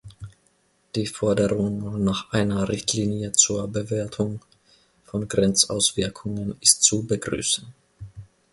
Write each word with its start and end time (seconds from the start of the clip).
Die 0.95 1.05
Forderung 1.05 2.03
nach 2.03 2.31
einer 2.33 2.67
Richtlinie 2.69 3.33
zur 3.33 3.67
Bewertung 3.67 4.41
von 5.03 5.27
Grenzauswirkungen 5.27 6.55
ist 6.59 6.81
zu 6.81 7.05
begrüßen. 7.05 7.67